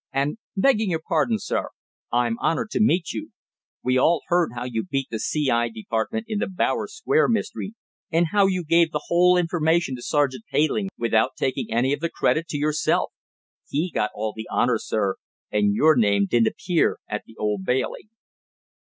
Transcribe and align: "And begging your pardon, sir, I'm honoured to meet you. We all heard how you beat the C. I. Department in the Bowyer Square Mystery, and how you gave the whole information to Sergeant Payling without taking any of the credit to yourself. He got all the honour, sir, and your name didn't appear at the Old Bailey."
"And 0.11 0.39
begging 0.57 0.89
your 0.89 1.01
pardon, 1.07 1.37
sir, 1.37 1.69
I'm 2.11 2.39
honoured 2.39 2.71
to 2.71 2.79
meet 2.79 3.11
you. 3.11 3.29
We 3.83 3.99
all 3.99 4.23
heard 4.29 4.49
how 4.55 4.63
you 4.63 4.83
beat 4.83 5.09
the 5.11 5.19
C. 5.19 5.51
I. 5.51 5.69
Department 5.69 6.25
in 6.27 6.39
the 6.39 6.47
Bowyer 6.47 6.87
Square 6.87 7.27
Mystery, 7.29 7.75
and 8.11 8.29
how 8.31 8.47
you 8.47 8.63
gave 8.65 8.89
the 8.91 9.03
whole 9.09 9.37
information 9.37 9.95
to 9.97 10.01
Sergeant 10.01 10.45
Payling 10.51 10.87
without 10.97 11.35
taking 11.37 11.67
any 11.69 11.93
of 11.93 11.99
the 11.99 12.09
credit 12.09 12.47
to 12.47 12.57
yourself. 12.57 13.11
He 13.69 13.91
got 13.93 14.09
all 14.15 14.33
the 14.35 14.49
honour, 14.49 14.79
sir, 14.79 15.17
and 15.51 15.75
your 15.75 15.95
name 15.95 16.25
didn't 16.25 16.47
appear 16.47 16.97
at 17.07 17.21
the 17.27 17.35
Old 17.37 17.63
Bailey." 17.63 18.09